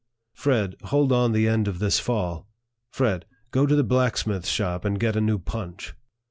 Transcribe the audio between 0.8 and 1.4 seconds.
hold on